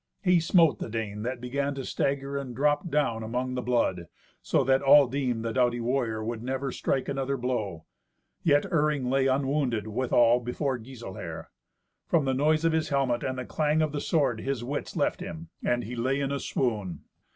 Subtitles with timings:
[0.23, 4.07] He smote the Dane, that began to stagger, and dropped down among the blood,
[4.41, 7.85] so that all deemed the doughty warrior would never strike another blow.
[8.41, 11.51] Yet Iring lay unwounded withal before Giselher.
[12.07, 15.19] From the noise of his helmet and the clang of the sword his wits left
[15.19, 17.01] him, and he lay in a swoon.